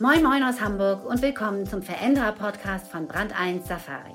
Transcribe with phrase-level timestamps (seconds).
[0.00, 4.14] Moin Moin aus Hamburg und willkommen zum Veränderer-Podcast von Brand 1 Safari.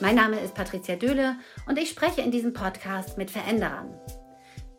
[0.00, 1.36] Mein Name ist Patricia Döhle
[1.68, 3.94] und ich spreche in diesem Podcast mit Veränderern.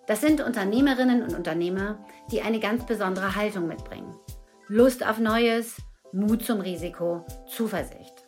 [0.08, 4.13] Das sind Unternehmerinnen und Unternehmer, die eine ganz besondere Haltung mitbringen.
[4.67, 5.78] Lust auf Neues,
[6.12, 8.25] Mut zum Risiko, Zuversicht.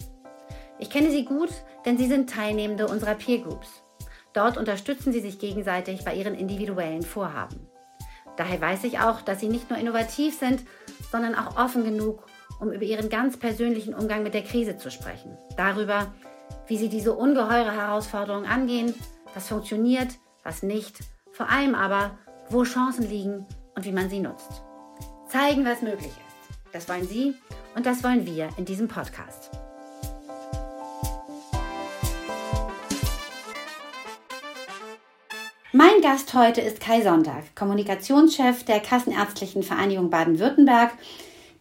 [0.79, 1.50] Ich kenne sie gut,
[1.86, 3.84] denn sie sind Teilnehmende unserer Peer Groups.
[4.31, 7.68] Dort unterstützen sie sich gegenseitig bei ihren individuellen Vorhaben.
[8.38, 10.63] Daher weiß ich auch, dass sie nicht nur innovativ sind,
[11.14, 12.25] sondern auch offen genug,
[12.60, 15.38] um über ihren ganz persönlichen Umgang mit der Krise zu sprechen.
[15.57, 16.11] Darüber,
[16.65, 18.96] wie sie diese ungeheure Herausforderung angehen,
[19.36, 20.07] was funktioniert,
[20.43, 22.18] was nicht, vor allem aber,
[22.50, 24.64] wo Chancen liegen und wie man sie nutzt.
[25.28, 26.74] Zeigen, was möglich ist.
[26.74, 27.36] Das wollen Sie
[27.75, 29.52] und das wollen wir in diesem Podcast.
[35.75, 40.91] Mein Gast heute ist Kai Sonntag, Kommunikationschef der Kassenärztlichen Vereinigung Baden-Württemberg,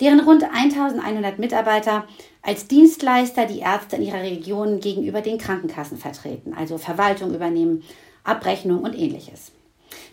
[0.03, 2.05] deren rund 1100 Mitarbeiter
[2.43, 7.85] als Dienstleister die Ärzte in ihrer Region gegenüber den Krankenkassen vertreten, also Verwaltung übernehmen,
[8.23, 9.53] Abrechnung und ähnliches.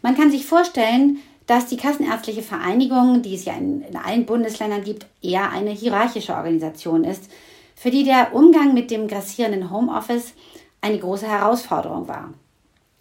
[0.01, 4.85] Man kann sich vorstellen, dass die Kassenärztliche Vereinigung, die es ja in, in allen Bundesländern
[4.85, 7.29] gibt, eher eine hierarchische Organisation ist,
[7.75, 10.35] für die der Umgang mit dem grassierenden Homeoffice
[10.79, 12.33] eine große Herausforderung war.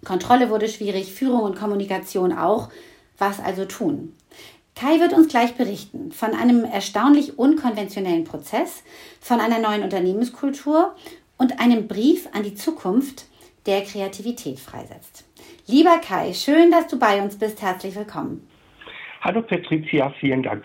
[0.04, 2.70] Kontrolle wurde schwierig, Führung und Kommunikation auch.
[3.18, 4.14] Was also tun?
[4.74, 8.84] Kai wird uns gleich berichten von einem erstaunlich unkonventionellen Prozess,
[9.20, 10.94] von einer neuen Unternehmenskultur
[11.36, 13.26] und einem Brief an die Zukunft,
[13.66, 15.24] der Kreativität freisetzt.
[15.66, 17.60] Lieber Kai, schön, dass du bei uns bist.
[17.60, 18.48] Herzlich willkommen.
[19.20, 20.64] Hallo Patricia, vielen Dank.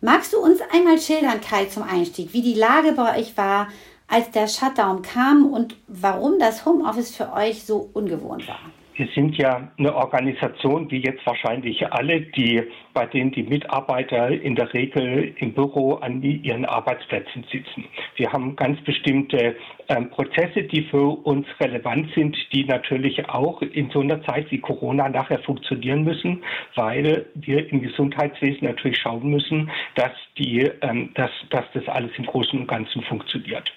[0.00, 3.68] Magst du uns einmal schildern, Kai, zum Einstieg, wie die Lage bei euch war,
[4.08, 8.60] als der Shutdown kam und warum das Homeoffice für euch so ungewohnt war?
[8.96, 14.54] Wir sind ja eine Organisation, wie jetzt wahrscheinlich alle, die, bei denen die Mitarbeiter in
[14.54, 17.86] der Regel im Büro an ihren Arbeitsplätzen sitzen.
[18.14, 19.56] Wir haben ganz bestimmte
[19.88, 24.60] ähm, Prozesse, die für uns relevant sind, die natürlich auch in so einer Zeit wie
[24.60, 26.44] Corona nachher funktionieren müssen,
[26.76, 32.26] weil wir im Gesundheitswesen natürlich schauen müssen, dass die, ähm, dass, dass das alles im
[32.26, 33.72] Großen und Ganzen funktioniert.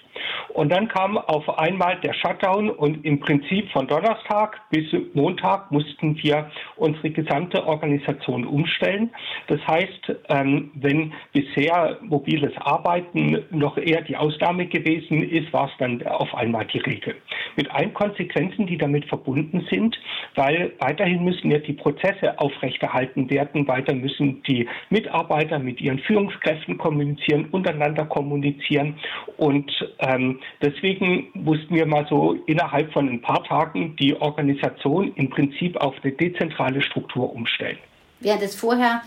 [0.54, 6.16] Und dann kam auf einmal der Shutdown und im Prinzip von Donnerstag bis Montag mussten
[6.22, 9.10] wir unsere gesamte Organisation umstellen.
[9.46, 15.72] Das heißt, ähm, wenn bisher mobiles Arbeiten noch eher die Ausnahme gewesen ist, war es
[15.78, 17.16] dann auf einmal die Regel.
[17.56, 19.98] Mit allen Konsequenzen, die damit verbunden sind,
[20.34, 26.78] weil weiterhin müssen ja die Prozesse aufrechterhalten werden, weiter müssen die Mitarbeiter mit ihren Führungskräften
[26.78, 28.96] kommunizieren, untereinander kommunizieren
[29.36, 29.70] und
[30.08, 35.76] ähm, deswegen mussten wir mal so innerhalb von ein paar Tagen die Organisation im Prinzip
[35.76, 37.78] auf eine dezentrale Struktur umstellen.
[38.20, 39.02] Während es vorher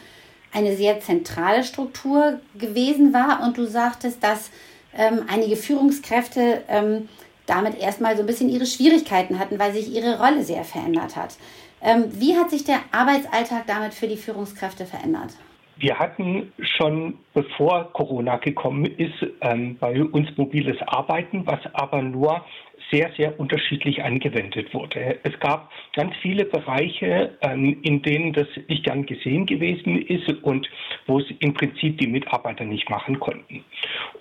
[0.53, 4.51] eine sehr zentrale Struktur gewesen war und du sagtest, dass
[4.95, 7.09] ähm, einige Führungskräfte ähm,
[7.45, 11.37] damit erstmal so ein bisschen ihre Schwierigkeiten hatten, weil sich ihre Rolle sehr verändert hat.
[11.81, 15.31] Ähm, wie hat sich der Arbeitsalltag damit für die Führungskräfte verändert?
[15.81, 22.45] Wir hatten schon bevor Corona gekommen ist, ähm, bei uns mobiles Arbeiten, was aber nur
[22.89, 25.19] sehr, sehr unterschiedlich angewendet wurde.
[25.23, 30.69] Es gab ganz viele Bereiche, ähm, in denen das nicht gern gesehen gewesen ist und
[31.05, 33.63] wo es im Prinzip die Mitarbeiter nicht machen konnten.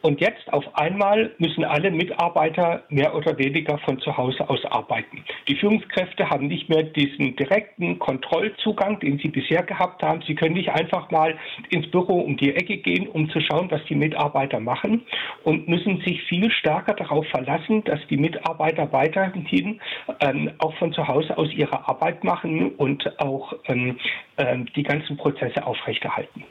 [0.03, 5.25] Und jetzt auf einmal müssen alle Mitarbeiter mehr oder weniger von zu Hause aus arbeiten.
[5.49, 10.23] Die Führungskräfte haben nicht mehr diesen direkten Kontrollzugang, den sie bisher gehabt haben.
[10.27, 11.37] Sie können nicht einfach mal
[11.71, 15.03] ins Büro um die Ecke gehen, um zu schauen, was die Mitarbeiter machen
[15.45, 19.81] und müssen sich viel stärker darauf verlassen, dass die Mitarbeiter Mitarbeiter weiterhin
[20.21, 23.99] ähm, auch von zu Hause aus ihre Arbeit machen und auch ähm,
[24.39, 26.45] ähm, die ganzen Prozesse aufrechterhalten.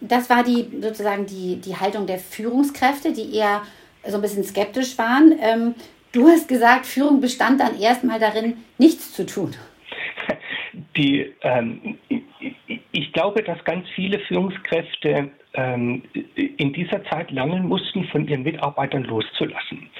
[0.00, 3.62] Das war die sozusagen die, die Haltung der Führungskräfte, die eher
[4.06, 5.34] so ein bisschen skeptisch waren.
[5.40, 5.74] Ähm,
[6.12, 9.54] du hast gesagt, Führung bestand dann erstmal darin, nichts zu tun.
[10.96, 11.98] Die, ähm,
[12.92, 19.90] ich glaube, dass ganz viele Führungskräfte in dieser Zeit lernen mussten, von ihren Mitarbeitern loszulassen.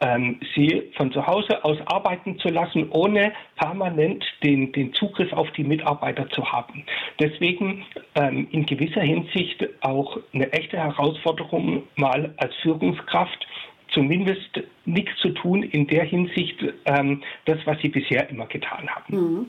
[0.00, 5.50] Ähm, sie von zu Hause aus arbeiten zu lassen, ohne permanent den, den Zugriff auf
[5.52, 6.84] die Mitarbeiter zu haben.
[7.20, 7.84] Deswegen
[8.16, 13.46] ähm, in gewisser Hinsicht auch eine echte Herausforderung, mal als Führungskraft
[13.92, 19.46] zumindest nichts zu tun in der Hinsicht, ähm, das, was sie bisher immer getan haben.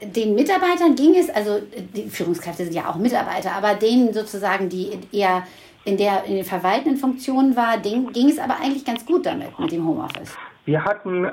[0.00, 1.60] Den Mitarbeitern ging es, also
[1.94, 5.44] die Führungskräfte sind ja auch Mitarbeiter, aber denen sozusagen, die eher
[5.84, 9.58] in, der, in den verwaltenden Funktionen war, denen ging es aber eigentlich ganz gut damit,
[9.58, 10.36] mit dem Homeoffice.
[10.66, 11.30] Wir hatten äh,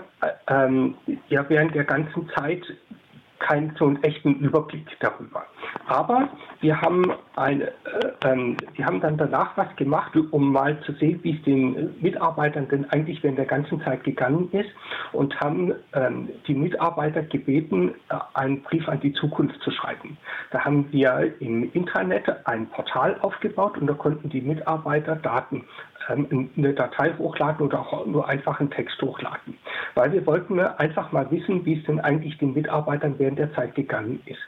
[0.47, 0.95] ähm,
[1.27, 2.61] ja während der ganzen Zeit
[3.43, 5.45] keinen so einen echten Überblick darüber.
[5.87, 6.29] Aber
[6.61, 7.71] wir haben, eine, äh,
[8.25, 12.67] ähm, wir haben dann danach was gemacht, um mal zu sehen, wie es den Mitarbeitern
[12.69, 14.69] denn eigentlich während der ganzen Zeit gegangen ist
[15.11, 20.17] und haben ähm, die Mitarbeiter gebeten, äh, einen Brief an die Zukunft zu schreiben.
[20.51, 25.65] Da haben wir im Intranet ein Portal aufgebaut und da konnten die Mitarbeiter Daten
[26.07, 29.57] eine Datei hochladen oder auch nur einfach einen Text hochladen.
[29.95, 33.75] Weil wir wollten einfach mal wissen, wie es denn eigentlich den Mitarbeitern während der Zeit
[33.75, 34.41] gegangen ist.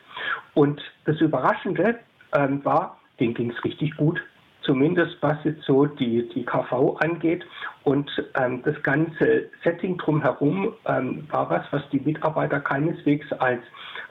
[0.53, 1.99] Und das Überraschende
[2.33, 4.21] ähm, war, denen ging es richtig gut
[4.65, 7.45] zumindest was jetzt so die, die KV angeht.
[7.83, 13.61] Und ähm, das ganze Setting drumherum ähm, war was, was die Mitarbeiter keineswegs als,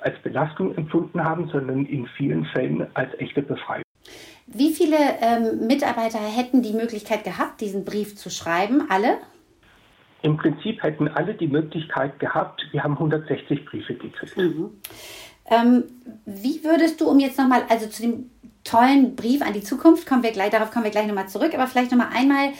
[0.00, 3.83] als Belastung empfunden haben, sondern in vielen Fällen als echte Befreiung.
[4.46, 8.86] Wie viele ähm, Mitarbeiter hätten die Möglichkeit gehabt, diesen Brief zu schreiben?
[8.90, 9.18] Alle?
[10.22, 12.62] Im Prinzip hätten alle die Möglichkeit gehabt.
[12.72, 14.36] Wir haben 160 Briefe gekriegt.
[14.36, 14.70] Mhm.
[15.46, 15.84] Ähm,
[16.24, 18.30] wie würdest du, um jetzt nochmal, also zu dem
[18.64, 21.66] tollen Brief an die Zukunft, kommen wir gleich, darauf kommen wir gleich nochmal zurück, aber
[21.66, 22.52] vielleicht nochmal einmal,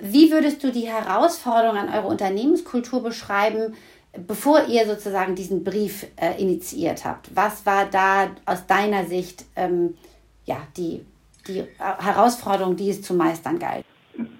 [0.00, 3.74] wie würdest du die Herausforderungen an eure Unternehmenskultur beschreiben,
[4.26, 7.34] bevor ihr sozusagen diesen Brief äh, initiiert habt?
[7.34, 9.94] Was war da aus deiner Sicht ähm,
[10.46, 11.04] ja, die
[11.48, 13.84] die Herausforderung, die es zu meistern galt?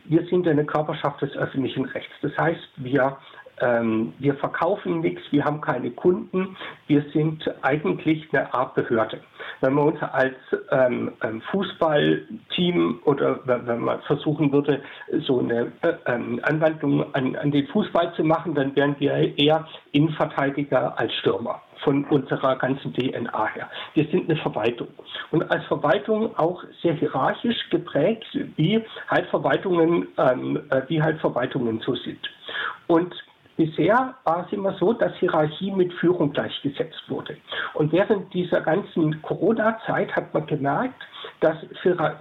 [0.04, 2.12] Wir sind eine Körperschaft des öffentlichen Rechts.
[2.22, 3.16] Das heißt, wir,
[3.60, 6.56] ähm, wir verkaufen nichts, wir haben keine Kunden,
[6.86, 9.20] wir sind eigentlich eine Art Behörde.
[9.60, 10.34] Wenn man uns als
[10.70, 14.82] ähm, ähm Fußballteam oder wenn man versuchen würde,
[15.26, 19.66] so eine äh, ähm, Anwandlung an, an den Fußball zu machen, dann wären wir eher
[19.92, 23.70] Innenverteidiger als Stürmer von unserer ganzen DNA her.
[23.94, 24.88] Wir sind eine Verwaltung
[25.30, 31.80] und als Verwaltung auch sehr hierarchisch geprägt, wie halt Verwaltungen, ähm, äh, wie halt Verwaltungen
[31.80, 32.20] so sind.
[32.86, 33.14] Und
[33.60, 37.36] Bisher war es immer so, dass Hierarchie mit Führung gleichgesetzt wurde.
[37.74, 40.94] Und während dieser ganzen Corona-Zeit hat man gemerkt,
[41.40, 41.58] dass,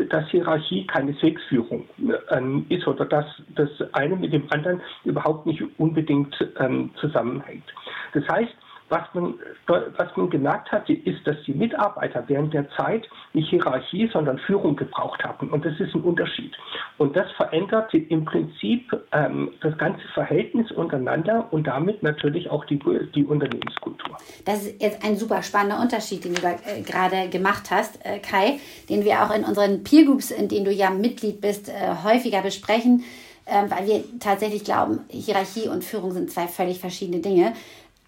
[0.09, 1.88] dass Hierarchie keineswegs Führung
[2.31, 3.25] ähm, ist oder dass
[3.56, 7.73] das eine mit dem anderen überhaupt nicht unbedingt ähm, zusammenhängt.
[8.11, 8.53] Das heißt,
[8.89, 9.36] was man,
[9.68, 14.75] was man gemerkt hat, ist, dass die Mitarbeiter während der Zeit nicht Hierarchie, sondern Führung
[14.75, 15.50] gebraucht haben.
[15.50, 16.56] Und das ist ein Unterschied.
[16.97, 22.80] Und das verändert im Prinzip ähm, das ganze Verhältnis untereinander und damit natürlich auch die,
[23.15, 24.18] die Unternehmenskultur.
[24.45, 28.19] Das ist jetzt ein super spannender Unterschied, den du da äh, gerade gemacht hast, äh,
[28.19, 28.59] Kai,
[28.89, 32.42] den wir auch in unseren Peer Groups, in denen du ja Mitglied bist, äh, häufiger
[32.42, 33.03] besprechen
[33.50, 37.53] ähm, weil wir tatsächlich glauben, Hierarchie und Führung sind zwei völlig verschiedene Dinge.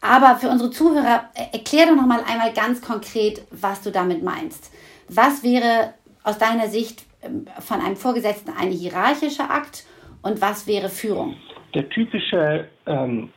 [0.01, 4.24] Aber für unsere Zuhörer, äh, erklär doch noch mal einmal ganz konkret, was du damit
[4.24, 4.74] meinst.
[5.07, 5.94] Was wäre
[6.24, 9.86] aus deiner Sicht ähm, von einem Vorgesetzten ein hierarchischer Akt
[10.24, 11.36] und was wäre Führung?
[11.75, 13.30] Der typische, ähm,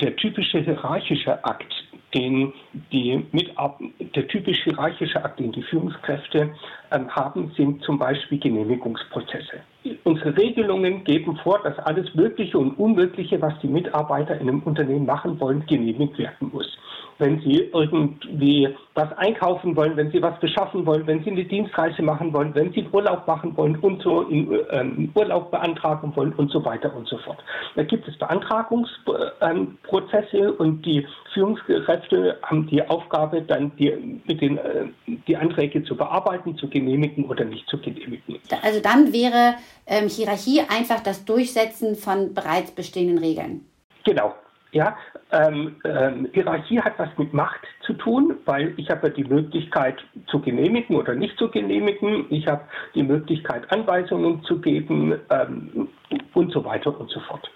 [0.00, 1.72] der typische hierarchische Akt,
[2.14, 2.52] den
[2.92, 3.80] die Mitab
[4.14, 6.50] der typisch hierarchische Akt, den die Führungskräfte
[6.90, 9.60] ähm, haben, sind zum Beispiel Genehmigungsprozesse.
[10.04, 15.06] Unsere Regelungen geben vor, dass alles Mögliche und Unmögliche, was die Mitarbeiter in einem Unternehmen
[15.06, 16.76] machen wollen, genehmigt werden muss
[17.20, 22.02] wenn Sie irgendwie was einkaufen wollen, wenn Sie was beschaffen wollen, wenn Sie eine Dienstreise
[22.02, 26.50] machen wollen, wenn Sie Urlaub machen wollen und so in, ähm, Urlaub beantragen wollen und
[26.50, 27.38] so weiter und so fort.
[27.76, 34.58] Da gibt es Beantragungsprozesse ähm, und die Führungskräfte haben die Aufgabe, dann die, mit den,
[34.58, 34.86] äh,
[35.26, 38.38] die Anträge zu bearbeiten, zu genehmigen oder nicht zu genehmigen.
[38.62, 39.54] Also dann wäre
[39.86, 43.66] ähm, Hierarchie einfach das Durchsetzen von bereits bestehenden Regeln.
[44.04, 44.34] Genau,
[44.72, 44.96] ja,
[45.32, 50.40] ähm, ähm, Hierarchie hat was mit Macht zu tun, weil ich habe die Möglichkeit zu
[50.40, 52.26] genehmigen oder nicht zu genehmigen.
[52.30, 52.62] Ich habe
[52.94, 55.88] die Möglichkeit, Anweisungen zu geben ähm,
[56.34, 57.50] und so weiter und so fort.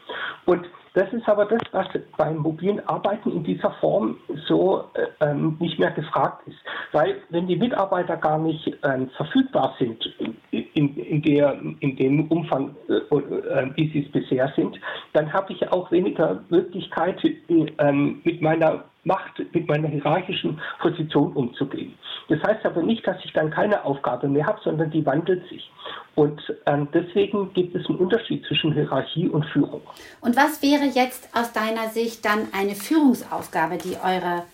[0.47, 1.87] Und das ist aber das, was
[2.17, 6.59] beim mobilen Arbeiten in dieser Form so äh, ähm, nicht mehr gefragt ist.
[6.93, 10.05] Weil wenn die Mitarbeiter gar nicht äh, verfügbar sind
[10.51, 14.79] in, in, der, in dem Umfang, äh, äh, wie sie es bisher sind,
[15.13, 21.95] dann habe ich auch weniger Möglichkeit, äh, mit meiner Macht, mit meiner hierarchischen Position umzugehen.
[22.29, 25.71] Das heißt aber nicht, dass ich dann keine Aufgabe mehr habe, sondern die wandelt sich.
[26.15, 29.83] Und ähm, deswegen gibt es einen Unterschied zwischen Hierarchie und Führung.
[30.21, 34.45] Und was wäre jetzt aus deiner Sicht dann eine Führungsaufgabe, die eure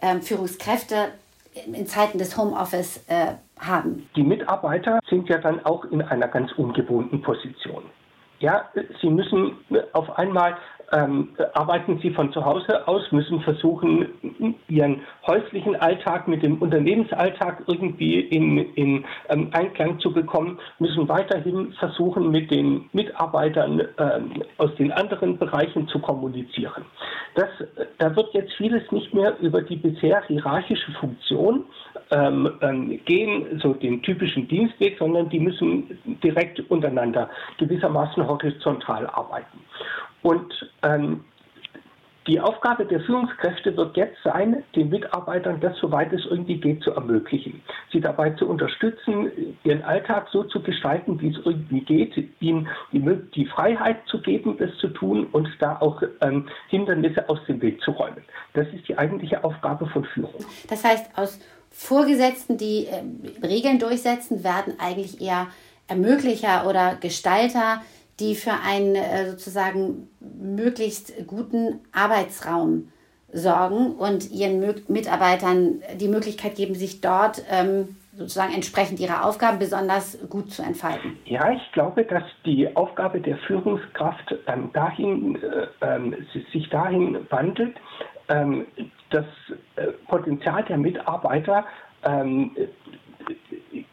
[0.00, 1.08] ähm, Führungskräfte
[1.66, 4.08] in Zeiten des Homeoffice äh, haben?
[4.14, 7.82] Die Mitarbeiter sind ja dann auch in einer ganz ungewohnten Position.
[8.40, 8.68] Ja,
[9.00, 9.56] sie müssen
[9.92, 10.56] auf einmal
[10.92, 14.06] ähm, arbeiten sie von zu Hause aus, müssen versuchen,
[14.68, 21.72] ihren häuslichen Alltag mit dem Unternehmensalltag irgendwie in, in ähm, Einklang zu bekommen, müssen weiterhin
[21.74, 26.84] versuchen, mit den Mitarbeitern ähm, aus den anderen Bereichen zu kommunizieren.
[27.34, 27.48] Das,
[27.98, 31.64] da wird jetzt vieles nicht mehr über die bisher hierarchische Funktion
[32.10, 37.28] ähm, ähm, gehen, so den typischen Dienstweg, sondern die müssen direkt untereinander
[37.58, 39.58] gewissermaßen horizontal arbeiten.
[40.22, 41.24] Und ähm,
[42.28, 46.90] die Aufgabe der Führungskräfte wird jetzt sein, den Mitarbeitern das, soweit es irgendwie geht, zu
[46.90, 47.62] ermöglichen.
[47.90, 49.30] Sie dabei zu unterstützen,
[49.64, 53.00] ihren Alltag so zu gestalten, wie es irgendwie geht, ihnen die,
[53.34, 57.80] die Freiheit zu geben, das zu tun und da auch ähm, Hindernisse aus dem Weg
[57.80, 58.22] zu räumen.
[58.52, 60.44] Das ist die eigentliche Aufgabe von Führung.
[60.68, 65.46] Das heißt, aus Vorgesetzten, die äh, Regeln durchsetzen, werden eigentlich eher
[65.86, 67.80] Ermöglicher oder Gestalter,
[68.20, 72.88] die für einen äh, sozusagen möglichst guten Arbeitsraum
[73.32, 80.18] sorgen und ihren Mitarbeitern die Möglichkeit geben, sich dort ähm, sozusagen entsprechend ihrer Aufgaben besonders
[80.28, 81.16] gut zu entfalten?
[81.24, 84.34] Ja, ich glaube, dass die Aufgabe der Führungskraft
[84.72, 86.16] dahin, äh, ähm,
[86.52, 87.76] sich dahin wandelt,
[88.28, 88.66] ähm,
[89.10, 89.26] das
[89.76, 91.64] äh, Potenzial der Mitarbeiter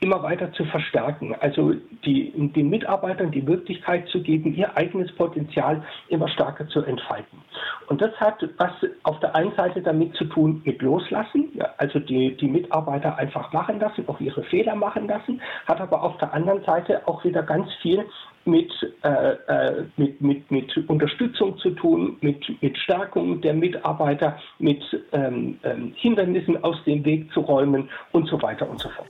[0.06, 1.36] immer weiter zu verstärken.
[1.40, 1.74] Also
[2.06, 7.42] die, den Mitarbeitern die Möglichkeit zu geben, ihr eigenes Potenzial immer stärker zu entfalten.
[7.88, 8.72] Und das hat was
[9.02, 13.52] auf der einen Seite damit zu tun mit Loslassen, ja, also die, die Mitarbeiter einfach
[13.52, 17.42] machen lassen, auch ihre Fehler machen lassen, hat aber auf der anderen Seite auch wieder
[17.42, 18.06] ganz viel
[18.46, 18.72] mit,
[19.04, 24.84] äh, äh, mit, mit, mit Unterstützung zu tun, mit, mit Stärkung der Mitarbeiter, mit
[25.14, 29.10] ähm, ähm, Hindernissen aus dem Weg zu räumen und so weiter und so fort.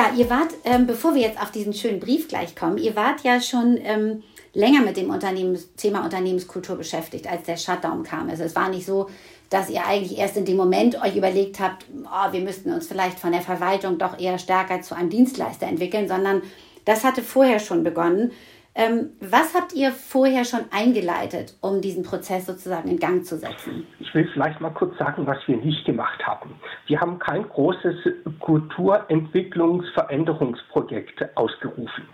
[0.00, 3.22] Ja, ihr wart, ähm, bevor wir jetzt auf diesen schönen Brief gleich kommen, ihr wart
[3.22, 4.22] ja schon ähm,
[4.54, 8.30] länger mit dem Unternehmens Thema Unternehmenskultur beschäftigt, als der Shutdown kam.
[8.30, 9.10] Also es war nicht so,
[9.50, 13.20] dass ihr eigentlich erst in dem Moment euch überlegt habt, oh, wir müssten uns vielleicht
[13.20, 16.40] von der Verwaltung doch eher stärker zu einem Dienstleister entwickeln, sondern
[16.86, 18.32] das hatte vorher schon begonnen.
[18.76, 23.84] Ähm, was habt ihr vorher schon eingeleitet, um diesen Prozess sozusagen in Gang zu setzen?
[23.98, 26.54] Ich will vielleicht mal kurz sagen, was wir nicht gemacht haben.
[26.86, 27.96] Wir haben kein großes
[28.38, 32.06] Kulturentwicklungsveränderungsprojekt ausgerufen,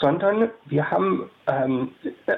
[0.00, 1.90] sondern wir haben ähm,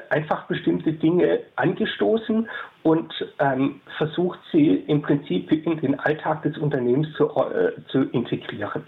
[0.08, 2.48] einfach bestimmte Dinge angestoßen
[2.82, 8.86] und ähm, versucht, sie im Prinzip in den Alltag des Unternehmens zu, äh, zu integrieren.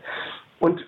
[0.60, 0.82] Und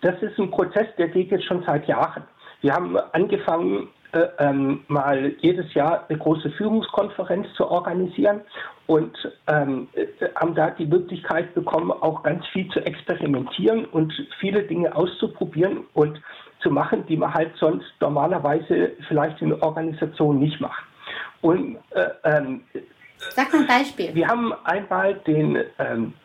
[0.00, 2.24] das ist ein Prozess, der geht jetzt schon seit Jahren.
[2.64, 8.40] Wir haben angefangen, äh, ähm, mal jedes Jahr eine große Führungskonferenz zu organisieren
[8.86, 9.14] und
[9.48, 14.96] ähm, äh, haben da die Möglichkeit bekommen, auch ganz viel zu experimentieren und viele Dinge
[14.96, 16.22] auszuprobieren und
[16.60, 20.84] zu machen, die man halt sonst normalerweise vielleicht in der Organisation nicht macht.
[21.42, 22.62] Und äh, ähm,
[23.18, 24.14] Sag mal ein Beispiel.
[24.14, 26.23] Wir haben einmal den ähm, äh,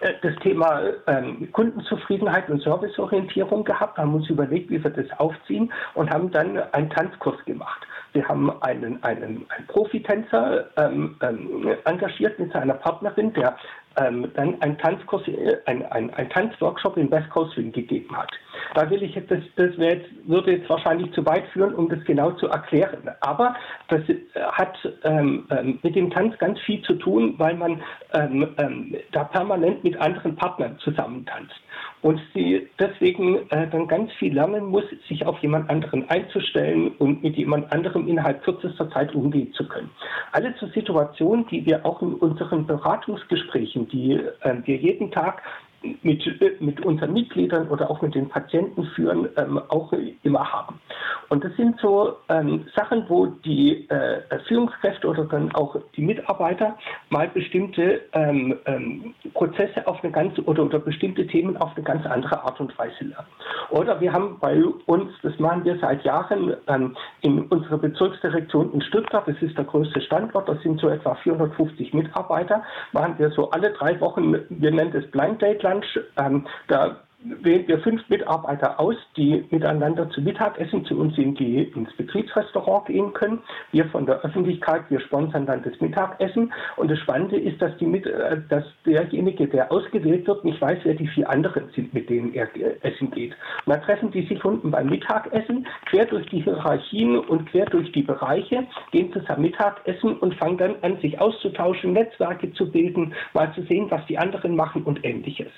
[0.00, 6.10] das Thema ähm, Kundenzufriedenheit und Serviceorientierung gehabt, haben uns überlegt, wie wir das aufziehen und
[6.10, 7.86] haben dann einen Tanzkurs gemacht.
[8.12, 13.56] Wir haben einen, einen, einen Profitänzer ähm, ähm, engagiert mit seiner Partnerin, der
[13.96, 18.30] ähm, dann einen Tanzkurs, äh, ein, ein, ein Tanzworkshop in West Coast Swing gegeben hat.
[18.74, 22.02] Da will ich jetzt, das, das jetzt, würde jetzt wahrscheinlich zu weit führen, um das
[22.04, 23.10] genau zu erklären.
[23.20, 23.54] Aber
[23.88, 24.18] das äh,
[24.52, 27.82] hat ähm, ähm, mit dem Tanz ganz viel zu tun, weil man
[28.14, 31.54] ähm, ähm, da permanent mit anderen Partnern zusammen tanzt
[32.02, 37.22] und sie deswegen äh, dann ganz viel lernen muss, sich auf jemand anderen einzustellen und
[37.22, 39.90] mit jemand anderem innerhalb kürzester Zeit umgehen zu können.
[40.32, 45.42] Alle zu Situationen, die wir auch in unseren Beratungsgesprächen, die äh, wir jeden Tag
[46.02, 50.80] mit, mit unseren Mitgliedern oder auch mit den Patienten führen, ähm, auch immer haben.
[51.28, 56.76] Und das sind so ähm, Sachen, wo die äh, Führungskräfte oder dann auch die Mitarbeiter
[57.10, 62.04] mal bestimmte ähm, ähm Prozesse auf eine ganz oder, oder bestimmte Themen auf eine ganz
[62.06, 63.26] andere Art und Weise lernen.
[63.70, 68.82] Oder wir haben bei uns, das machen wir seit Jahren ähm, in unserer Bezirksdirektion in
[68.82, 72.62] Stuttgart, das ist der größte Standort, das sind so etwa 450 Mitarbeiter,
[72.92, 76.00] machen wir so alle drei Wochen, wir nennen das Blind Date Lunch.
[76.16, 81.64] Ähm, da wählen wir fünf Mitarbeiter aus, die miteinander zu Mittagessen zu uns in die,
[81.64, 83.40] ins Betriebsrestaurant gehen können.
[83.70, 86.52] Wir von der Öffentlichkeit, wir sponsern dann das Mittagessen.
[86.76, 90.78] Und das Spannende ist, dass, die mit, äh, dass derjenige, der ausgewählt wird, nicht weiß,
[90.84, 92.48] wer die vier anderen sind, mit denen er
[92.84, 93.32] essen geht.
[93.64, 97.90] Und dann treffen die sich unten beim Mittagessen, quer durch die Hierarchien und quer durch
[97.92, 103.52] die Bereiche, gehen zusammen Mittagessen und fangen dann an, sich auszutauschen, Netzwerke zu bilden, mal
[103.54, 105.50] zu sehen, was die anderen machen und ähnliches.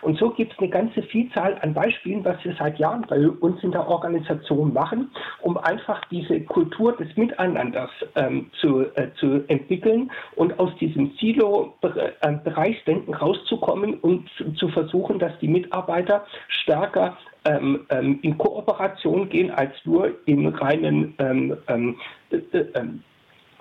[0.00, 3.62] Und so gibt es eine ganze Vielzahl an Beispielen, was wir seit Jahren bei uns
[3.62, 5.10] in der Organisation machen,
[5.42, 13.14] um einfach diese Kultur des Miteinanders ähm, zu, äh, zu entwickeln und aus diesem Silo-Bereichsdenken
[13.14, 20.12] rauszukommen und zu versuchen, dass die Mitarbeiter stärker ähm, ähm, in Kooperation gehen als nur
[20.26, 21.58] in reinen ähm,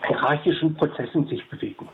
[0.07, 1.87] hierarchischen Prozessen sich bewegen.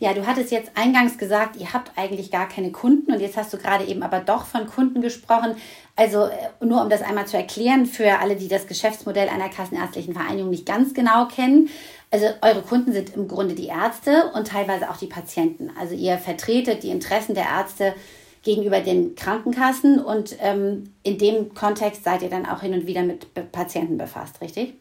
[0.00, 3.52] Ja, du hattest jetzt eingangs gesagt, ihr habt eigentlich gar keine Kunden und jetzt hast
[3.52, 5.56] du gerade eben aber doch von Kunden gesprochen.
[5.96, 10.14] Also äh, nur um das einmal zu erklären für alle, die das Geschäftsmodell einer kassenärztlichen
[10.14, 11.68] Vereinigung nicht ganz genau kennen.
[12.10, 15.70] Also eure Kunden sind im Grunde die Ärzte und teilweise auch die Patienten.
[15.78, 17.94] Also ihr vertretet die Interessen der Ärzte
[18.42, 23.02] gegenüber den Krankenkassen und ähm, in dem Kontext seid ihr dann auch hin und wieder
[23.02, 24.74] mit Patienten befasst, richtig?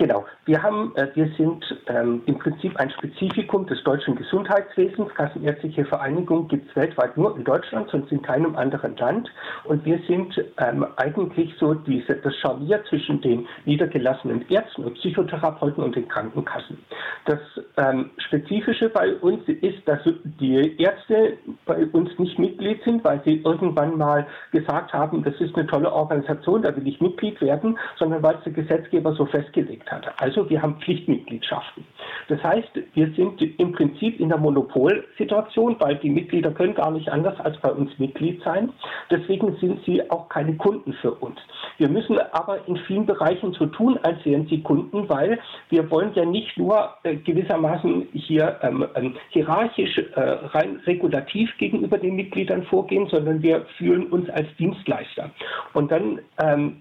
[0.00, 0.24] Genau.
[0.46, 5.14] Wir haben, äh, wir sind ähm, im Prinzip ein Spezifikum des deutschen Gesundheitswesens.
[5.14, 9.30] Kassenärztliche Vereinigung gibt es weltweit nur in Deutschland, sonst in keinem anderen Land.
[9.64, 15.84] Und wir sind ähm, eigentlich so diese, das Scharnier zwischen den niedergelassenen Ärzten und Psychotherapeuten
[15.84, 16.78] und den Krankenkassen.
[17.26, 17.40] Das
[17.76, 23.42] ähm, Spezifische bei uns ist, dass die Ärzte bei uns nicht Mitglied sind, weil sie
[23.44, 28.22] irgendwann mal gesagt haben, das ist eine tolle Organisation, da will ich Mitglied werden, sondern
[28.22, 30.06] weil es der Gesetzgeber so festgelegt hat.
[30.20, 31.84] Also wir haben Pflichtmitgliedschaften.
[32.28, 37.08] Das heißt, wir sind im Prinzip in der Monopolsituation, weil die Mitglieder können gar nicht
[37.08, 38.72] anders als bei uns Mitglied sein.
[39.10, 41.38] Deswegen sind sie auch keine Kunden für uns.
[41.78, 45.38] Wir müssen aber in vielen Bereichen so tun, als wären sie Kunden, weil
[45.70, 51.98] wir wollen ja nicht nur äh, gewissermaßen hier ähm, ähm, hierarchisch äh, rein regulativ gegenüber
[51.98, 55.30] den Mitgliedern vorgehen, sondern wir fühlen uns als Dienstleister.
[55.72, 56.76] Und dann ähm,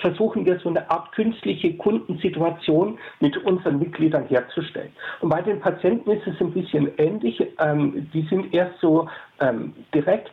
[0.00, 4.90] versuchen wir so eine Art künstliche Kundensituation mit unseren Mitgliedern herzustellen.
[5.20, 7.40] Und bei den Patienten ist es ein bisschen ähnlich.
[7.60, 10.32] Ähm, die sind erst so ähm, direkt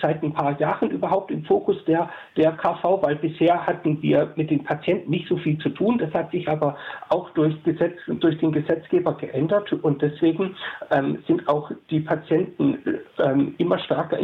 [0.00, 2.08] seit ein paar Jahren überhaupt im Fokus der,
[2.38, 5.98] der KV, weil bisher hatten wir mit den Patienten nicht so viel zu tun.
[5.98, 6.78] Das hat sich aber
[7.10, 10.56] auch durch, Gesetz, durch den Gesetzgeber geändert und deswegen
[10.90, 12.78] ähm, sind auch die Patienten
[13.18, 14.16] ähm, immer stärker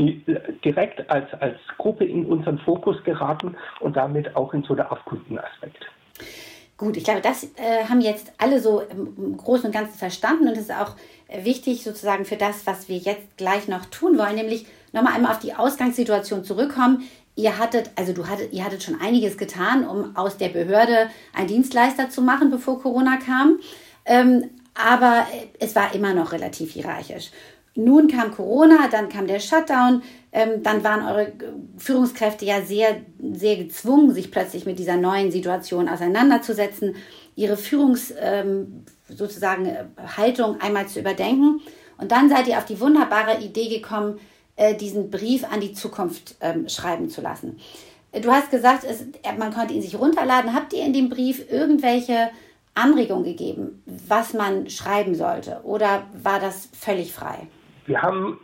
[0.65, 5.85] direkt als, als Gruppe in unseren Fokus geraten und damit auch in so der Afkundenaspekt.
[6.77, 10.55] Gut, ich glaube, das äh, haben jetzt alle so im Großen und Ganzen verstanden und
[10.55, 10.95] es ist auch
[11.43, 15.39] wichtig sozusagen für das, was wir jetzt gleich noch tun wollen, nämlich nochmal einmal auf
[15.39, 17.09] die Ausgangssituation zurückkommen.
[17.35, 21.49] Ihr hattet, also du hattet, ihr hattet schon einiges getan, um aus der Behörde einen
[21.49, 23.59] Dienstleister zu machen, bevor Corona kam.
[24.05, 25.27] Ähm, aber
[25.59, 27.31] es war immer noch relativ hierarchisch.
[27.75, 30.03] Nun kam Corona, dann kam der Shutdown,
[30.37, 31.33] ähm, dann waren eure
[31.79, 33.01] Führungskräfte ja sehr,
[33.33, 36.95] sehr gezwungen, sich plötzlich mit dieser neuen Situation auseinanderzusetzen,
[37.37, 39.85] ihre Führungs ähm, sozusagen äh,
[40.19, 41.63] Haltung einmal zu überdenken.
[41.97, 44.21] Und dann seid ihr auf die wunderbare Idee gekommen,
[44.57, 47.59] äh, diesen Brief an die Zukunft ähm, schreiben zu lassen.
[48.13, 49.07] Äh, du hast gesagt, es,
[49.39, 50.53] man konnte ihn sich runterladen.
[50.53, 52.29] Habt ihr in dem Brief irgendwelche
[52.75, 55.63] Anregungen gegeben, was man schreiben sollte?
[55.65, 57.47] Oder war das völlig frei?
[57.87, 58.39] Wir haben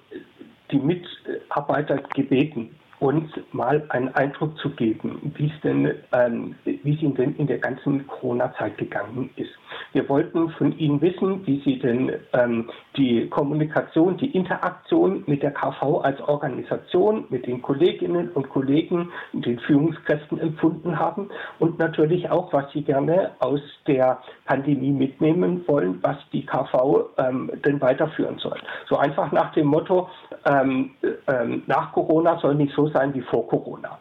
[0.72, 7.02] die Mitarbeiter gebeten, uns mal einen Eindruck zu geben, wie es denn, ähm, wie es
[7.02, 9.50] ihnen denn in der ganzen Corona-Zeit gegangen ist.
[9.92, 15.52] Wir wollten von Ihnen wissen, wie Sie denn ähm, die Kommunikation, die Interaktion mit der
[15.52, 22.52] KV als Organisation, mit den Kolleginnen und Kollegen, den Führungskräften empfunden haben und natürlich auch,
[22.52, 28.58] was Sie gerne aus der Pandemie mitnehmen wollen, was die KV ähm, denn weiterführen soll.
[28.88, 30.08] So einfach nach dem Motto,
[30.44, 30.90] ähm,
[31.26, 33.98] ähm, nach Corona soll nicht so sein wie vor Corona.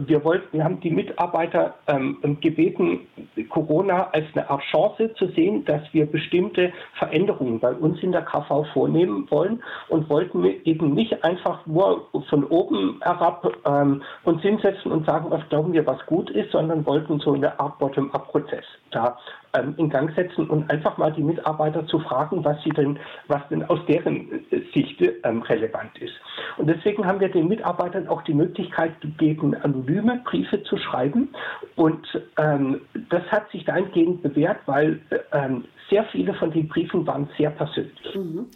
[0.00, 3.06] Wir, wollten, wir haben die Mitarbeiter ähm, gebeten,
[3.48, 8.22] Corona als eine Art Chance zu sehen, dass wir bestimmte Veränderungen bei uns in der
[8.22, 14.92] KV vornehmen wollen und wollten eben nicht einfach nur von oben herab ähm, uns hinsetzen
[14.92, 19.18] und sagen, was glauben wir, was gut ist, sondern wollten so eine Art Bottom-up-Prozess da
[19.56, 23.42] ähm, in Gang setzen und einfach mal die Mitarbeiter zu fragen, was sie denn, was
[23.48, 26.14] denn aus deren äh, Sicht ähm, relevant ist.
[26.56, 31.28] Und deswegen haben wir den Mitarbeitern auch die Möglichkeit gegeben, anonyme Briefe zu schreiben.
[31.74, 32.06] Und
[32.38, 35.00] ähm, das hat sich dahingehend bewährt, weil
[35.32, 38.14] ähm, sehr viele von den Briefen waren sehr persönlich.
[38.14, 38.46] Mhm.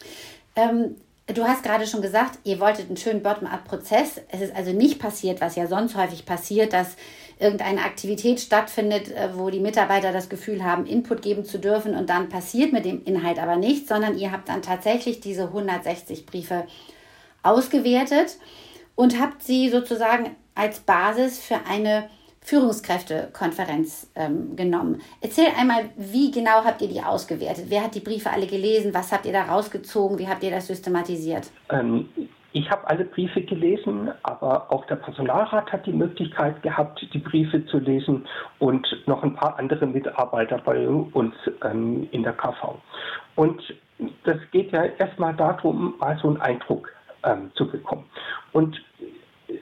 [0.56, 0.96] Ähm,
[1.34, 4.20] Du hast gerade schon gesagt, ihr wolltet einen schönen Bottom-up-Prozess.
[4.30, 6.96] Es ist also nicht passiert, was ja sonst häufig passiert, dass
[7.40, 12.10] irgendeine Aktivität stattfindet, äh, wo die Mitarbeiter das Gefühl haben, Input geben zu dürfen und
[12.10, 16.66] dann passiert mit dem Inhalt aber nichts, sondern ihr habt dann tatsächlich diese 160 Briefe
[17.42, 18.36] ausgewertet
[18.94, 22.10] und habt sie sozusagen als Basis für eine
[22.42, 25.00] Führungskräftekonferenz ähm, genommen.
[25.20, 27.66] Erzähl einmal, wie genau habt ihr die ausgewertet?
[27.68, 28.94] Wer hat die Briefe alle gelesen?
[28.94, 30.18] Was habt ihr da rausgezogen?
[30.18, 31.50] Wie habt ihr das systematisiert?
[31.70, 32.08] Ähm,
[32.52, 37.64] ich habe alle Briefe gelesen, aber auch der Personalrat hat die Möglichkeit gehabt, die Briefe
[37.66, 38.26] zu lesen
[38.58, 41.34] und noch ein paar andere Mitarbeiter bei uns
[41.64, 42.76] ähm, in der KV.
[43.36, 43.62] Und
[44.24, 46.90] das geht ja erstmal darum, mal so einen Eindruck
[47.24, 48.04] ähm, zu bekommen.
[48.52, 48.80] Und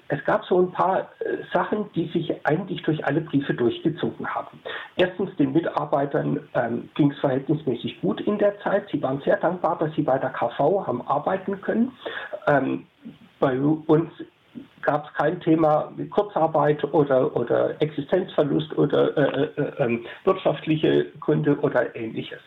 [0.08, 4.60] es gab so ein paar äh, Sachen, die sich eigentlich durch alle Briefe durchgezogen haben.
[4.96, 8.88] Erstens, den Mitarbeitern ähm, ging es verhältnismäßig gut in der Zeit.
[8.90, 11.92] Sie waren sehr dankbar, dass sie bei der KV haben arbeiten können.
[12.48, 12.86] Ähm,
[13.38, 14.10] bei uns
[14.82, 21.06] gab es kein Thema mit Kurzarbeit oder, oder Existenzverlust oder äh, äh, äh, ähm, wirtschaftliche
[21.20, 22.40] Gründe oder ähnliches.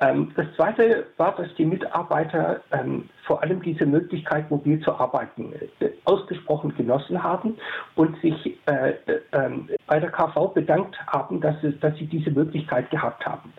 [0.00, 5.52] Ähm, das Zweite war, dass die Mitarbeiter ähm, vor allem diese Möglichkeit, mobil zu arbeiten,
[5.80, 7.56] äh, ausgesprochen genossen haben
[7.94, 12.30] und sich äh, äh, ähm, bei der KV bedankt haben, dass, es, dass sie diese
[12.30, 13.52] Möglichkeit gehabt haben.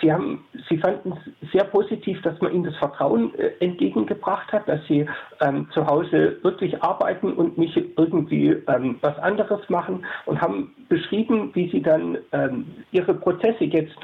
[0.00, 4.68] Sie, haben, Sie fanden es sehr positiv, dass man ihnen das Vertrauen äh, entgegengebracht hat,
[4.68, 5.06] dass sie
[5.40, 11.50] ähm, zu Hause wirklich arbeiten und nicht irgendwie ähm, was anderes machen und haben beschrieben,
[11.54, 13.96] wie sie dann ähm, ihre Prozesse jetzt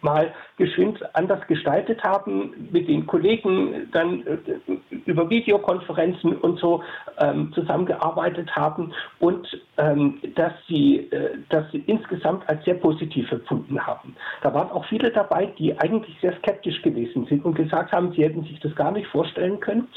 [0.00, 4.36] mal geschwind anders gestaltet haben, mit den Kollegen dann äh,
[5.06, 6.82] über Videokonferenzen und so
[7.18, 13.84] ähm, zusammengearbeitet haben und ähm, dass, sie, äh, dass sie insgesamt als sehr positiv empfunden
[13.84, 14.14] haben.
[14.42, 18.22] Da waren auch viele dabei, die eigentlich sehr skeptisch gewesen sind und gesagt haben, sie
[18.24, 19.88] hätten sich das gar nicht vorstellen können,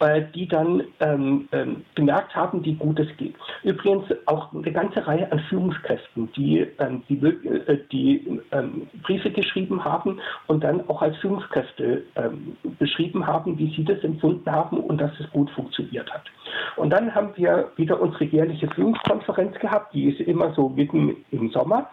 [0.00, 3.34] äh, die dann ähm, ähm, bemerkt haben, wie gut es geht.
[3.62, 9.84] Übrigens auch eine ganze Reihe an Führungskräften, die ähm, die, äh, die ähm, Briefe geschrieben
[9.84, 15.00] haben und dann auch als Führungskräfte ähm, beschrieben haben, wie sie das empfunden haben und
[15.00, 16.24] dass es gut funktioniert hat.
[16.76, 21.50] Und dann haben wir wieder unsere jährliche Führungskonferenz gehabt, die ist immer so mitten im
[21.50, 21.90] Sommer,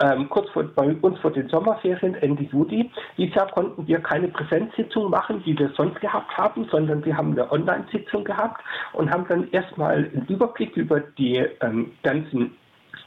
[0.00, 2.90] ähm, kurz vor, bei uns vor den Sommerferien, Ende Juli.
[3.16, 7.32] Dieses Jahr konnten wir keine Präsenzsitzung machen, wie wir sonst gehabt haben, sondern wir haben
[7.32, 7.50] eine
[7.84, 12.56] Online-Sitzung gehabt und haben dann erstmal einen Überblick über die ähm, ganzen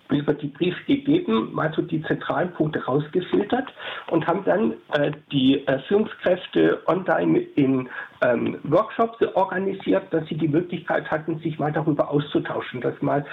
[0.10, 3.68] über die Briefe gegeben, mal so die zentralen Punkte rausgefiltert
[4.10, 7.90] und haben dann äh, die äh, Führungskräfte online in
[8.22, 13.26] ähm, Workshops organisiert, dass sie die Möglichkeit hatten, sich mal darüber auszutauschen, das mal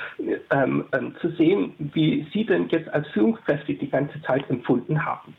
[0.50, 5.37] ähm, ähm, zu sehen, wie sie denn jetzt als Führungskräfte die ganze Zeit empfunden haben.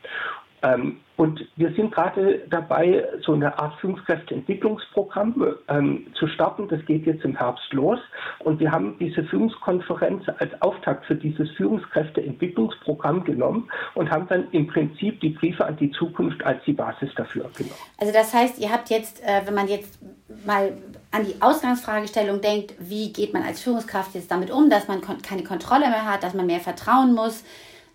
[0.62, 6.68] Ähm, und wir sind gerade dabei, so eine Art Führungskräfteentwicklungsprogramm ähm, zu starten.
[6.68, 7.98] Das geht jetzt im Herbst los.
[8.40, 14.66] Und wir haben diese Führungskonferenz als Auftakt für dieses Führungskräfteentwicklungsprogramm genommen und haben dann im
[14.66, 17.80] Prinzip die Briefe an die Zukunft als die Basis dafür genommen.
[17.98, 19.98] Also das heißt, ihr habt jetzt, äh, wenn man jetzt
[20.44, 20.72] mal
[21.12, 25.44] an die Ausgangsfragestellung denkt, wie geht man als Führungskraft jetzt damit um, dass man keine
[25.44, 27.42] Kontrolle mehr hat, dass man mehr vertrauen muss,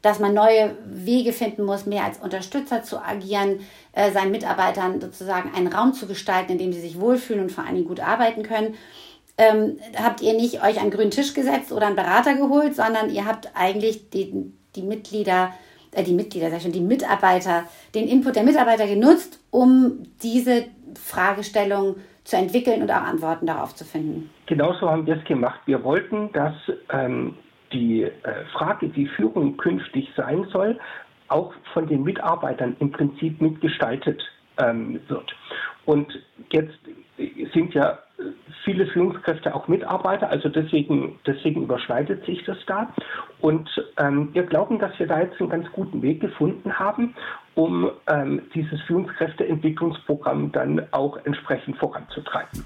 [0.01, 3.59] dass man neue Wege finden muss, mehr als Unterstützer zu agieren,
[3.93, 7.63] äh, seinen Mitarbeitern sozusagen einen Raum zu gestalten, in dem sie sich wohlfühlen und vor
[7.63, 8.75] allen Dingen gut arbeiten können.
[9.37, 13.25] Ähm, habt ihr nicht euch an grünen Tisch gesetzt oder einen Berater geholt, sondern ihr
[13.25, 15.53] habt eigentlich die, die Mitglieder,
[15.91, 17.63] äh, die Mitglieder, sag ich schon, die Mitarbeiter,
[17.95, 20.65] den Input der Mitarbeiter genutzt, um diese
[21.01, 24.29] Fragestellung zu entwickeln und auch Antworten darauf zu finden.
[24.45, 25.59] Genauso haben wir es gemacht.
[25.65, 26.53] Wir wollten, dass
[26.91, 27.35] ähm,
[27.73, 30.79] die äh, Frage, wie Führung künftig sein soll,
[31.27, 34.21] auch von den Mitarbeitern im Prinzip mitgestaltet
[34.57, 35.33] ähm, wird.
[35.85, 36.19] Und
[36.51, 36.77] jetzt
[37.53, 37.99] sind ja
[38.63, 42.93] viele Führungskräfte auch Mitarbeiter, also deswegen, deswegen überschneidet sich das da.
[43.39, 47.15] Und ähm, wir glauben, dass wir da jetzt einen ganz guten Weg gefunden haben,
[47.55, 52.63] um ähm, dieses Führungskräfteentwicklungsprogramm dann auch entsprechend voranzutreiben.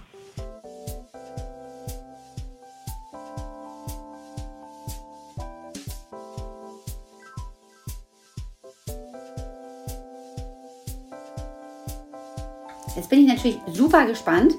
[13.95, 14.53] Super gespannt,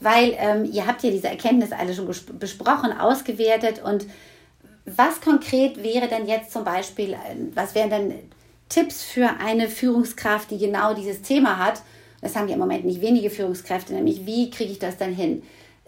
[0.00, 4.06] weil ähm, ihr habt ja diese Erkenntnisse alle schon besprochen, ausgewertet und
[4.84, 8.14] was konkret wäre denn jetzt zum Beispiel, äh, was wären denn
[8.68, 11.82] Tipps für eine Führungskraft, die genau dieses Thema hat?
[12.20, 15.42] Das haben ja im Moment nicht wenige Führungskräfte, nämlich wie kriege ich das denn hin?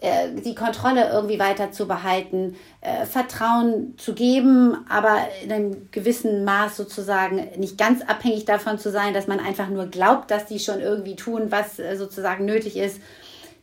[0.05, 6.45] Äh, die Kontrolle irgendwie weiter zu behalten, äh, Vertrauen zu geben, aber in einem gewissen
[6.45, 10.59] Maß sozusagen nicht ganz abhängig davon zu sein, dass man einfach nur glaubt, dass die
[10.59, 13.01] schon irgendwie tun, was äh, sozusagen nötig ist.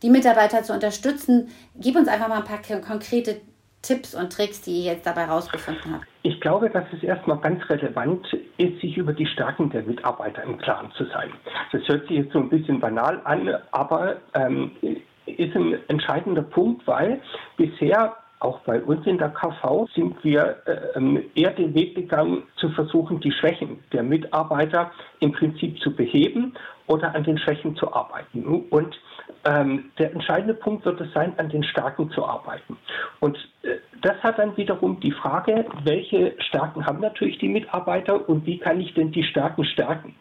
[0.01, 1.47] die Mitarbeiter zu unterstützen.
[1.75, 3.37] Gib uns einfach mal ein paar konkrete
[3.81, 6.05] Tipps und Tricks, die ihr jetzt dabei rausgefunden habt?
[6.23, 8.27] Ich glaube, dass es erstmal ganz relevant
[8.57, 11.31] ist, sich über die Stärken der Mitarbeiter im Klaren zu sein.
[11.71, 14.71] Das hört sich jetzt so ein bisschen banal an, aber ähm,
[15.25, 17.21] ist ein entscheidender Punkt, weil
[17.57, 22.69] bisher auch bei uns in der KV sind wir äh, eher den Weg gegangen, zu
[22.69, 26.53] versuchen, die Schwächen der Mitarbeiter im Prinzip zu beheben
[26.87, 28.43] oder an den Schwächen zu arbeiten.
[28.69, 28.99] Und
[29.45, 32.77] ähm, der entscheidende Punkt wird es sein, an den Stärken zu arbeiten.
[33.19, 38.45] Und äh, das hat dann wiederum die Frage, welche Stärken haben natürlich die Mitarbeiter und
[38.45, 40.15] wie kann ich denn die Stärken stärken?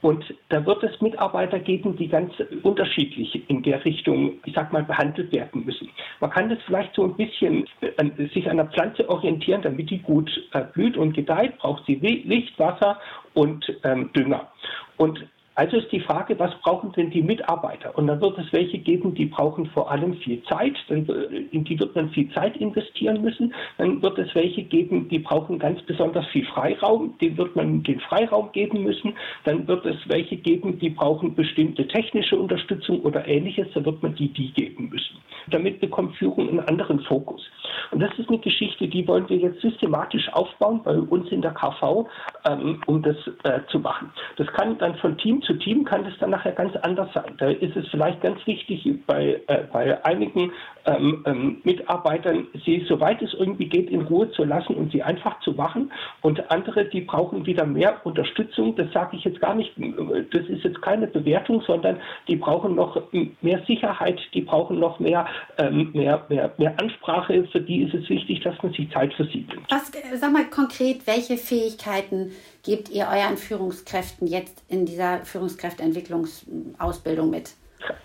[0.00, 4.84] Und da wird es Mitarbeiter geben, die ganz unterschiedlich in der Richtung, ich sag mal,
[4.84, 5.88] behandelt werden müssen.
[6.20, 9.98] Man kann das vielleicht so ein bisschen äh, sich an der Pflanze orientieren, damit die
[9.98, 12.98] gut äh, blüht und gedeiht, braucht sie Licht, Wasser
[13.34, 14.48] und ähm, Dünger.
[14.96, 17.96] Und also ist die Frage, was brauchen denn die Mitarbeiter?
[17.96, 21.06] Und dann wird es welche geben, die brauchen vor allem viel Zeit, dann,
[21.50, 23.52] in die wird man viel Zeit investieren müssen.
[23.76, 28.00] Dann wird es welche geben, die brauchen ganz besonders viel Freiraum, dem wird man den
[28.00, 29.14] Freiraum geben müssen.
[29.44, 34.14] Dann wird es welche geben, die brauchen bestimmte technische Unterstützung oder ähnliches, da wird man
[34.14, 35.18] die die geben müssen.
[35.50, 37.42] Damit bekommt Führung einen anderen Fokus.
[37.92, 41.52] Und das ist eine Geschichte, die wollen wir jetzt systematisch aufbauen bei uns in der
[41.52, 42.08] KV,
[42.46, 44.10] ähm, um das äh, zu machen.
[44.36, 47.34] Das kann dann von Team zu Team kann es dann nachher ganz anders sein.
[47.36, 50.52] Da ist es vielleicht ganz wichtig, bei, äh, bei einigen
[50.86, 55.38] ähm, ähm, Mitarbeitern, sie, soweit es irgendwie geht, in Ruhe zu lassen und sie einfach
[55.40, 55.92] zu machen.
[56.22, 58.74] Und andere, die brauchen wieder mehr Unterstützung.
[58.74, 63.02] Das sage ich jetzt gar nicht, das ist jetzt keine Bewertung, sondern die brauchen noch
[63.42, 65.26] mehr Sicherheit, die brauchen noch mehr,
[65.58, 67.44] ähm, mehr, mehr, mehr Ansprache.
[67.52, 69.66] Für die ist es wichtig, dass man sich Zeit für sie nimmt.
[69.70, 77.54] Was, sag mal konkret, welche Fähigkeiten gebt ihr euren Führungskräften jetzt in dieser Führungskräfteentwicklungsausbildung mit?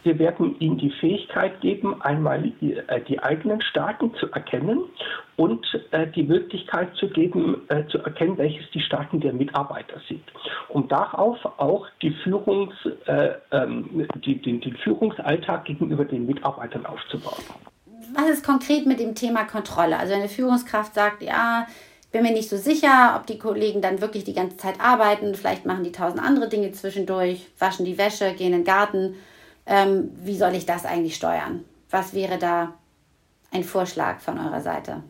[0.04, 4.86] Wir werden ihnen die Fähigkeit geben, einmal die, äh, die eigenen Stärken zu erkennen
[5.36, 10.24] und äh, die Möglichkeit zu geben, äh, zu erkennen, welches die Stärken der Mitarbeiter sind,
[10.70, 12.74] um darauf auch die Führungs,
[13.06, 17.44] äh, ähm, die, den, den Führungsalltag gegenüber den Mitarbeitern aufzubauen.
[18.14, 19.98] Was ist konkret mit dem Thema Kontrolle?
[19.98, 21.68] Also eine Führungskraft sagt, ja,
[22.12, 25.36] bin mir nicht so sicher, ob die Kollegen dann wirklich die ganze Zeit arbeiten.
[25.36, 29.16] Vielleicht machen die tausend andere Dinge zwischendurch, waschen die Wäsche, gehen in den Garten.
[29.66, 31.66] Ähm, wie soll ich das eigentlich steuern?
[31.90, 32.74] Was wäre da
[33.52, 35.04] ein Vorschlag von eurer Seite?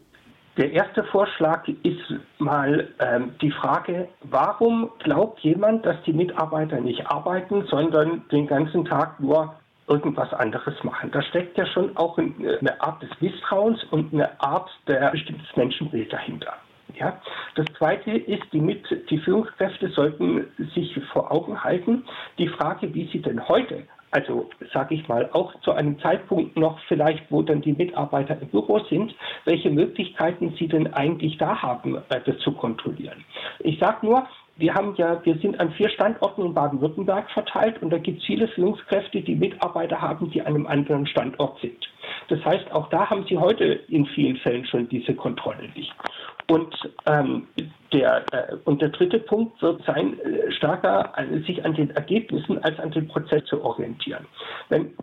[0.58, 7.06] Der erste Vorschlag ist mal ähm, die Frage, warum glaubt jemand, dass die Mitarbeiter nicht
[7.06, 9.54] arbeiten, sondern den ganzen Tag nur
[9.88, 11.12] irgendwas anderes machen?
[11.12, 16.12] Da steckt ja schon auch eine Art des Misstrauens und eine Art der bestimmtes Menschenbild
[16.12, 16.54] dahinter.
[16.96, 17.20] Ja.
[17.56, 22.04] Das Zweite ist, die, mit, die Führungskräfte sollten sich vor Augen halten,
[22.38, 26.80] die Frage, wie sie denn heute also sage ich mal, auch zu einem Zeitpunkt noch
[26.88, 29.14] vielleicht, wo dann die Mitarbeiter im Büro sind,
[29.46, 33.24] welche Möglichkeiten sie denn eigentlich da haben, äh, das zu kontrollieren.
[33.60, 37.92] Ich sage nur, wir haben ja, wir sind an vier Standorten in Baden-Württemberg verteilt und
[37.92, 41.88] da gibt es viele Führungskräfte, die Mitarbeiter haben, die an einem anderen Standort sind.
[42.30, 45.94] Das heißt, auch da haben sie heute in vielen Fällen schon diese Kontrolle nicht.
[46.50, 46.74] Und,
[47.06, 47.48] ähm,
[47.94, 52.62] der, äh, und der dritte Punkt wird sein, äh, stärker äh, sich an den Ergebnissen
[52.64, 54.26] als an den Prozess zu orientieren.
[54.70, 54.94] Wenn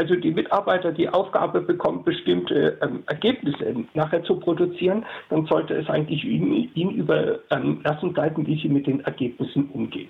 [0.00, 5.90] also die Mitarbeiter die Aufgabe bekommen, bestimmte ähm, Ergebnisse nachher zu produzieren, dann sollte es
[5.90, 10.08] eigentlich ihnen, ihnen überlassen ähm, bleiben, wie sie mit den Ergebnissen umgehen.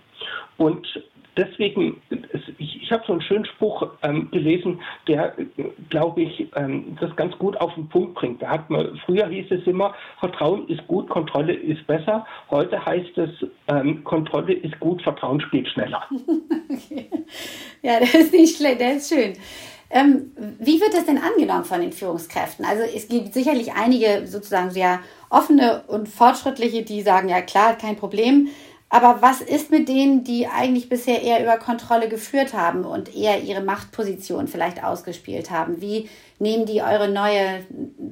[0.58, 0.86] Und
[1.36, 2.00] deswegen,
[2.58, 5.34] ich, ich habe so einen schönen Spruch ähm, gelesen, der,
[5.88, 8.42] glaube ich, ähm, das ganz gut auf den Punkt bringt.
[8.42, 12.26] Da hat man, früher hieß es immer, Vertrauen ist gut, Kontrolle ist besser.
[12.50, 13.30] Heute heißt es,
[13.68, 16.06] ähm, Kontrolle ist gut, Vertrauen spielt schneller.
[16.70, 17.10] okay.
[17.82, 19.34] Ja, das ist nicht schlecht, der ist schön.
[19.90, 22.64] Ähm, wie wird das denn angenommen von den Führungskräften?
[22.64, 25.00] Also es gibt sicherlich einige sozusagen sehr
[25.30, 28.48] offene und fortschrittliche, die sagen, ja klar, kein Problem.
[28.88, 33.40] Aber was ist mit denen, die eigentlich bisher eher über Kontrolle geführt haben und eher
[33.40, 35.80] ihre Machtposition vielleicht ausgespielt haben?
[35.80, 36.08] Wie
[36.40, 37.64] nehmen die eure neue,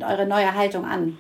[0.09, 1.19] eure neue Haltung an?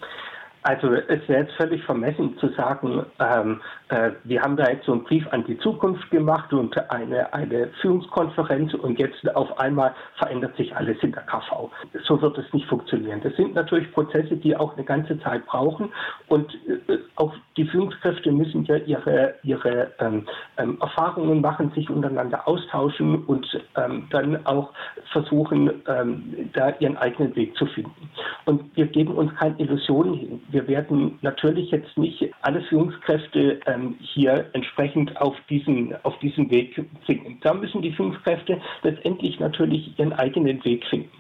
[0.63, 3.78] Also es wäre jetzt völlig vermessen zu sagen, ähm, äh,
[4.25, 8.75] wir haben da jetzt so einen Brief an die Zukunft gemacht und eine, eine Führungskonferenz
[8.75, 11.71] und jetzt auf einmal verändert sich alles in der KV.
[12.05, 13.21] So wird es nicht funktionieren.
[13.23, 15.91] Das sind natürlich Prozesse, die auch eine ganze Zeit brauchen
[16.29, 22.47] und äh, auch die Führungskräfte müssen ja ihre, ihre ähm, ähm, Erfahrungen machen, sich untereinander
[22.47, 23.47] austauschen und
[23.77, 24.73] ähm, dann auch
[25.13, 28.11] versuchen, ähm, da ihren eigenen Weg zu finden.
[28.45, 30.43] Und wir geben uns keine Illusionen hin.
[30.51, 36.85] Wir werden natürlich jetzt nicht alle Führungskräfte ähm, hier entsprechend auf diesen, auf diesen Weg
[37.07, 37.39] bringen.
[37.43, 41.11] Da müssen die Führungskräfte letztendlich natürlich ihren eigenen Weg finden.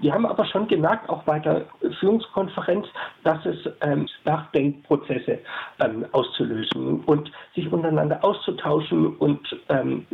[0.00, 1.66] Wir haben aber schon gemerkt, auch bei der
[1.98, 2.86] Führungskonferenz,
[3.24, 5.40] dass es ähm, Nachdenkprozesse
[5.80, 10.06] ähm, auszulösen und sich untereinander auszutauschen und ähm,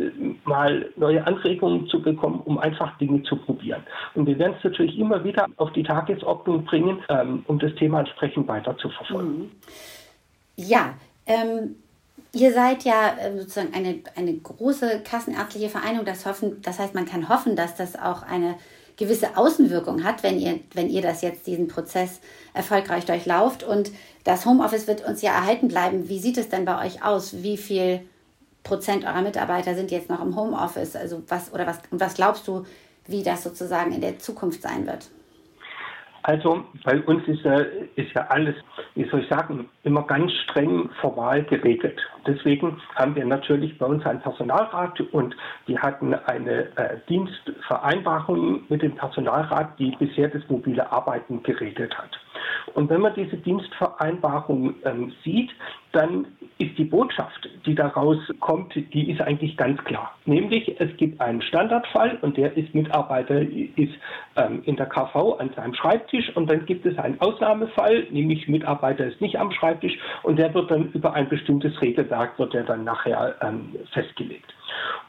[0.45, 3.83] mal neue Anregungen zu bekommen, um einfach Dinge zu probieren.
[4.15, 8.01] Und wir werden es natürlich immer wieder auf die Tagesordnung bringen, ähm, um das Thema
[8.01, 9.51] entsprechend weiter zu verfolgen.
[10.57, 10.95] Ja,
[11.27, 11.77] ähm,
[12.35, 16.05] Ihr seid ja äh, sozusagen eine, eine große kassenärztliche Vereinigung.
[16.05, 18.57] Das, hoffen, das heißt, man kann hoffen, dass das auch eine
[18.97, 22.21] gewisse Außenwirkung hat, wenn ihr, wenn ihr das jetzt diesen Prozess
[22.53, 23.63] erfolgreich durchlauft.
[23.63, 23.93] Und
[24.25, 26.09] das Homeoffice wird uns ja erhalten bleiben.
[26.09, 27.43] Wie sieht es denn bei euch aus?
[27.43, 28.01] Wie viel
[28.65, 30.97] Prozent eurer Mitarbeiter sind jetzt noch im Homeoffice?
[30.97, 32.65] Also was oder was und was glaubst du,
[33.07, 35.09] wie das sozusagen in der Zukunft sein wird?
[36.27, 37.59] Also bei uns ist ja,
[37.97, 38.55] ist ja alles,
[38.95, 42.01] wie soll ich sagen, immer ganz streng formal geregelt.
[42.27, 45.37] Deswegen haben wir natürlich bei uns einen Personalrat und
[45.69, 52.19] die hatten eine äh, Dienstvereinbarung mit dem Personalrat, die bisher das mobile Arbeiten geregelt hat.
[52.75, 55.51] Und wenn man diese Dienstvereinbarung ähm, sieht,
[55.93, 56.27] dann
[56.59, 60.17] ist die Botschaft, die daraus kommt, die ist eigentlich ganz klar.
[60.25, 63.95] Nämlich, es gibt einen Standardfall und der ist Mitarbeiter, ist
[64.37, 69.07] ähm, in der KV an seinem Schreibtisch und dann gibt es einen Ausnahmefall, nämlich Mitarbeiter
[69.07, 72.85] ist nicht am Schreibtisch und der wird dann über ein bestimmtes Regelwerk, wird er dann
[72.85, 74.55] nachher ähm, festgelegt.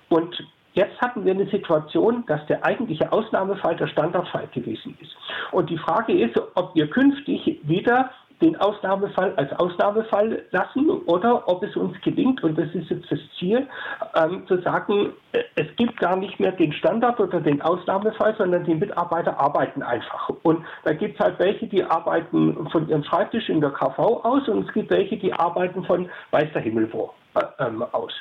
[0.10, 5.16] Und Jetzt hatten wir eine Situation, dass der eigentliche Ausnahmefall der Standardfall gewesen ist.
[5.52, 8.12] Und die Frage ist, ob wir künftig wieder
[8.42, 13.20] den Ausnahmefall als Ausnahmefall lassen oder ob es uns gelingt, und das ist jetzt das
[13.40, 13.68] Ziel,
[14.16, 18.66] ähm, zu sagen, äh, es gibt gar nicht mehr den Standard oder den Ausnahmefall, sondern
[18.66, 20.30] die Mitarbeiter arbeiten einfach.
[20.44, 24.48] Und da gibt es halt welche, die arbeiten von ihrem Schreibtisch in der KV aus
[24.50, 27.12] und es gibt welche, die arbeiten von weiß der Himmel wo
[27.92, 28.14] aus.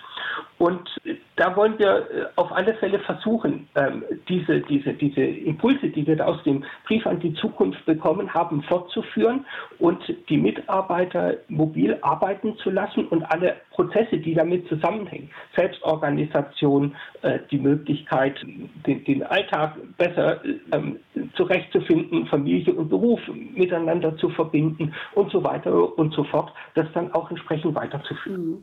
[0.59, 0.89] Und
[1.37, 6.27] da wollen wir äh, auf alle Fälle versuchen, ähm, diese, diese, diese Impulse, die wir
[6.27, 9.45] aus dem Brief an die Zukunft bekommen haben, fortzuführen
[9.79, 17.41] und die Mitarbeiter mobil arbeiten zu lassen und alle Prozesse, die damit zusammenhängen, Selbstorganisation, äh,
[17.51, 18.41] die Möglichkeit,
[18.87, 20.41] den, den Alltag besser
[20.73, 21.01] ähm,
[21.35, 23.21] zurechtzufinden, Familie und Beruf
[23.55, 28.51] miteinander zu verbinden und so weiter und so fort, das dann auch entsprechend weiterzuführen.
[28.51, 28.63] Mhm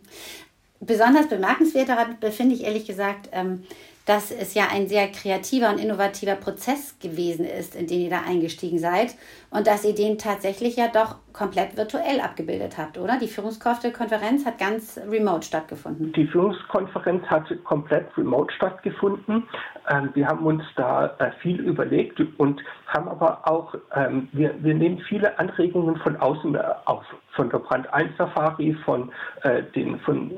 [0.82, 3.64] besonders bemerkenswert daran befinde ich ehrlich gesagt, ähm,
[4.06, 8.22] dass es ja ein sehr kreativer und innovativer Prozess gewesen ist, in den ihr da
[8.28, 9.16] eingestiegen seid
[9.52, 13.20] und dass ihr den tatsächlich ja doch komplett virtuell abgebildet habt, oder?
[13.20, 16.12] Die Führungskräftekonferenz hat ganz remote stattgefunden.
[16.14, 19.48] Die Führungskonferenz hat komplett remote stattgefunden.
[19.90, 24.74] Ähm, wir haben uns da äh, viel überlegt und haben aber auch, ähm, wir, wir
[24.74, 29.12] nehmen viele Anregungen von außen äh, auf, von der Brand 1 Safari, von
[29.44, 30.32] äh, den, von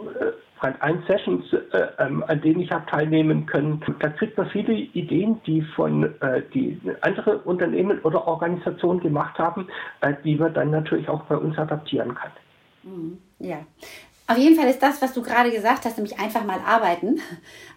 [0.59, 3.83] Brand 1 Sessions, äh, ähm, an denen ich habe teilnehmen können.
[3.99, 6.13] Da kriegt man viele Ideen, die von
[6.53, 9.67] die andere Unternehmen oder Organisationen gemacht haben,
[10.23, 12.31] die man dann natürlich auch bei uns adaptieren kann.
[12.83, 13.17] Mhm.
[13.39, 13.57] Ja.
[14.33, 17.21] Auf jeden Fall ist das, was du gerade gesagt hast, nämlich einfach mal arbeiten,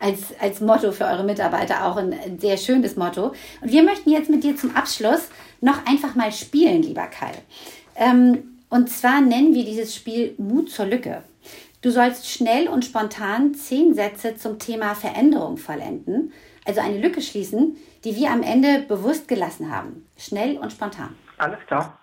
[0.01, 3.35] als, als Motto für eure Mitarbeiter auch ein sehr schönes Motto.
[3.61, 5.29] Und wir möchten jetzt mit dir zum Abschluss
[5.61, 7.33] noch einfach mal spielen, lieber Kai.
[7.95, 11.23] Ähm, und zwar nennen wir dieses Spiel Mut zur Lücke.
[11.83, 16.33] Du sollst schnell und spontan zehn Sätze zum Thema Veränderung vollenden,
[16.65, 20.07] also eine Lücke schließen, die wir am Ende bewusst gelassen haben.
[20.17, 21.15] Schnell und spontan.
[21.37, 21.99] Alles klar.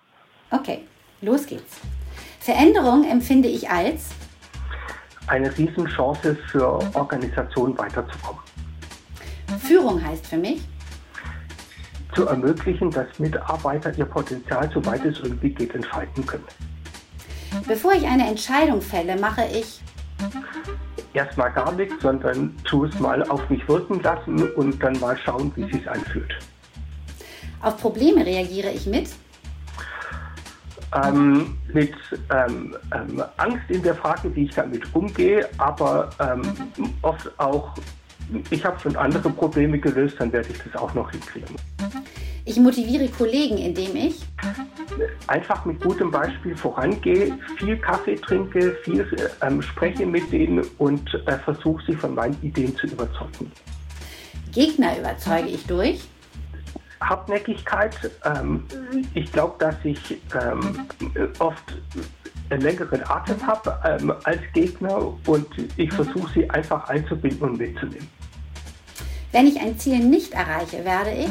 [0.52, 0.84] Okay,
[1.22, 1.80] los geht's.
[2.38, 4.10] Veränderung empfinde ich als
[5.26, 8.40] eine Riesenchance für Organisationen weiterzukommen.
[9.60, 10.62] Führung heißt für mich
[12.14, 16.44] zu ermöglichen, dass Mitarbeiter ihr Potenzial, soweit es irgendwie geht, entfalten können.
[17.66, 19.80] Bevor ich eine Entscheidung fälle, mache ich
[21.12, 25.52] erstmal gar nichts, sondern tu es mal auf mich wirken lassen und dann mal schauen,
[25.56, 26.32] wie es sich anfühlt.
[27.62, 29.08] Auf Probleme reagiere ich mit?
[31.02, 31.92] Ähm, mit
[32.30, 36.42] ähm, ähm, Angst in der Frage, wie ich damit umgehe, aber ähm,
[37.02, 37.74] oft auch,
[38.50, 41.56] ich habe schon andere Probleme gelöst, dann werde ich das auch noch hinkriegen.
[42.44, 44.20] Ich motiviere Kollegen, indem ich
[45.26, 49.06] einfach mit gutem Beispiel vorangehe, viel Kaffee trinke, viel
[49.40, 53.50] ähm, spreche mit denen und äh, versuche sie von meinen Ideen zu überzeugen.
[54.52, 56.06] Gegner überzeuge ich durch?
[57.00, 58.10] Hartnäckigkeit.
[58.24, 58.64] Ähm,
[59.14, 60.86] ich glaube, dass ich ähm,
[61.38, 61.64] oft
[62.50, 68.08] längeren Atem habe ähm, als Gegner und ich versuche sie einfach einzubinden und mitzunehmen.
[69.32, 71.30] Wenn ich ein Ziel nicht erreiche, werde ich?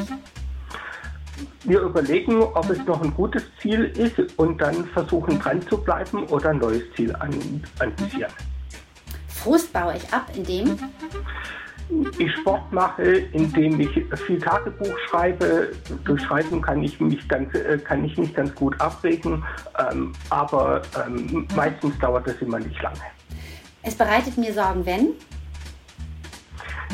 [1.64, 6.26] Wir überlegen, ob es noch ein gutes Ziel ist und dann versuchen dran zu bleiben
[6.28, 8.32] oder ein neues Ziel an, anvisieren.
[9.28, 10.78] Frust baue ich ab, indem
[12.18, 13.90] ich Sport mache, indem ich
[14.26, 15.70] viel Tagebuch schreibe.
[16.06, 19.44] Durch Schreiben kann ich mich ganz, äh, kann ich mich ganz gut abregen,
[19.92, 22.98] ähm, aber ähm, meistens dauert das immer nicht lange.
[23.82, 25.10] Es bereitet mir Sorgen, wenn?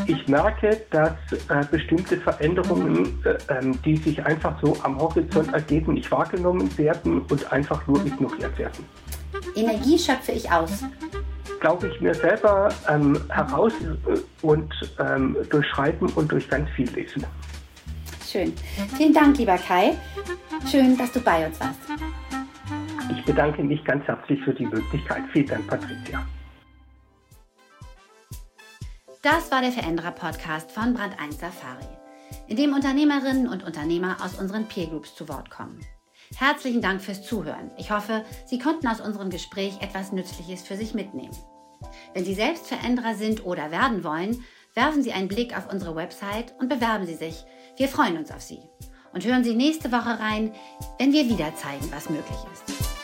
[0.07, 1.13] Ich merke, dass
[1.49, 7.21] äh, bestimmte Veränderungen, äh, ähm, die sich einfach so am Horizont ergeben, nicht wahrgenommen werden
[7.29, 8.85] und einfach nur ignoriert werden.
[9.55, 10.83] Energie schöpfe ich aus
[11.59, 16.89] glaube ich, mir selber ähm, heraus äh, und ähm, durch Schreiben und durch ganz viel
[16.91, 17.25] Lesen.
[18.25, 18.53] Schön.
[18.95, 19.97] Vielen Dank, lieber Kai.
[20.69, 21.79] Schön, dass du bei uns warst.
[23.11, 25.23] Ich bedanke mich ganz herzlich für die Möglichkeit.
[25.33, 26.25] Vielen Dank, Patricia.
[29.21, 31.87] Das war der Veränderer Podcast von Brand 1 Safari,
[32.47, 35.79] in dem Unternehmerinnen und Unternehmer aus unseren Peer Groups zu Wort kommen.
[36.35, 37.71] Herzlichen Dank fürs Zuhören.
[37.77, 41.35] Ich hoffe, Sie konnten aus unserem Gespräch etwas Nützliches für sich mitnehmen.
[42.13, 44.43] Wenn Sie selbst Veränderer sind oder werden wollen,
[44.75, 47.43] werfen Sie einen Blick auf unsere Website und bewerben Sie sich.
[47.77, 48.59] Wir freuen uns auf Sie.
[49.11, 50.53] Und hören Sie nächste Woche rein,
[50.99, 52.98] wenn wir wieder zeigen, was möglich ist.